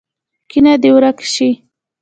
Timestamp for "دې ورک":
0.81-1.17